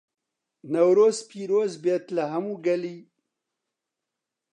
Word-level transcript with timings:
نەورۆز 0.73 1.17
پیرۆزبێت 1.29 2.05
لە 2.15 2.23
هەموو 2.31 2.61
گەلی 2.65 2.99